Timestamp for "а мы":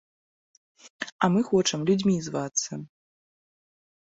1.27-1.39